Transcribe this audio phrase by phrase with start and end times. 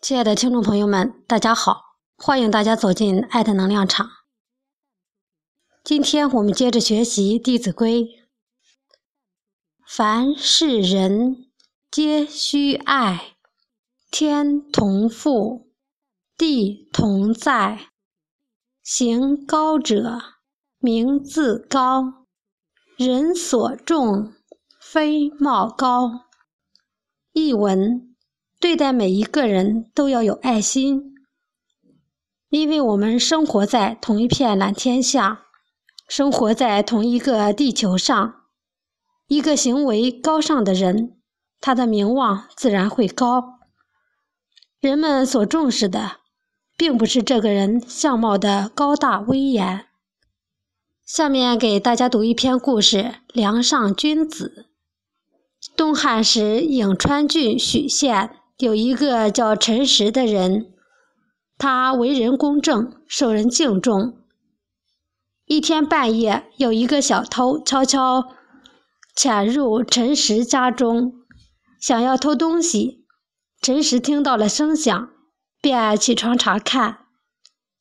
[0.00, 1.96] 亲爱的听众朋友们，大家好！
[2.16, 4.08] 欢迎大家走进爱的能量场。
[5.82, 8.02] 今天我们接着学习《弟子规》：
[9.84, 11.50] 凡是人，
[11.90, 13.34] 皆须爱；
[14.08, 15.66] 天同覆，
[16.36, 17.88] 地同在。
[18.84, 20.20] 行高者，
[20.78, 22.24] 名自高；
[22.96, 24.32] 人所重，
[24.80, 26.28] 非貌高。
[27.32, 28.14] 译文。
[28.60, 31.14] 对待每一个人都要有爱心，
[32.48, 35.46] 因为我们生活在同一片蓝天下，
[36.08, 38.34] 生活在同一个地球上。
[39.28, 41.20] 一个行为高尚的人，
[41.60, 43.58] 他的名望自然会高。
[44.80, 46.16] 人们所重视的，
[46.76, 49.86] 并不是这个人相貌的高大威严。
[51.04, 52.98] 下面给大家读一篇故事
[53.32, 54.66] 《梁上君子》。
[55.76, 58.37] 东汉时，颍川郡许县。
[58.58, 60.74] 有一个叫陈实的人，
[61.56, 64.18] 他为人公正，受人敬重。
[65.44, 68.34] 一天半夜，有一个小偷悄悄
[69.14, 71.12] 潜入陈实家中，
[71.80, 73.06] 想要偷东西。
[73.62, 75.08] 陈实听到了声响，
[75.62, 77.06] 便起床查看。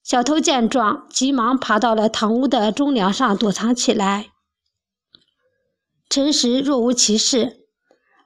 [0.03, 4.29] 小偷见状，急忙爬到了堂屋的中梁上躲藏起来。
[6.07, 7.66] 陈实若无其事。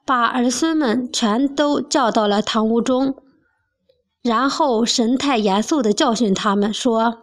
[0.06, 3.16] 把儿孙们全都叫到了堂屋中，
[4.22, 7.20] 然后神态严肃地教训他们说：“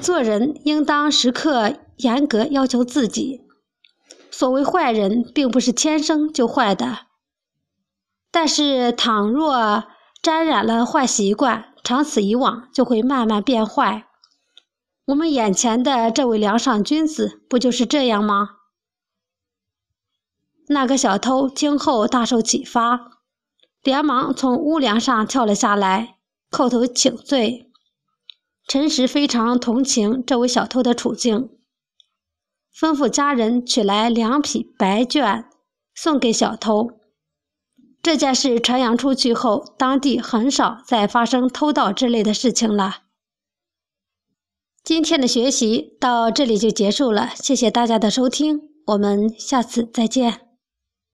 [0.00, 3.42] 做人应当时刻严格要求自己。
[4.30, 7.00] 所谓坏人，并不是天生就坏的，
[8.30, 9.84] 但是倘若
[10.22, 14.06] 沾染了坏习惯，长此以往就会慢慢变坏。
[15.06, 18.50] 我们眼前的这位梁上君子，不就是这样吗？”
[20.72, 23.20] 那个小偷听后大受启发，
[23.82, 26.16] 连忙从屋梁上跳了下来，
[26.50, 27.70] 叩头请罪。
[28.68, 31.50] 陈实非常同情这位小偷的处境，
[32.74, 35.46] 吩咐家人取来两匹白绢
[35.94, 36.92] 送给小偷。
[38.02, 43.02] 这件事传扬出去后，当地很少再发生偷盗之类的事情了。
[44.84, 50.51] 今天的学习到这里就结束了，谢谢大家的收听，我们下次再见。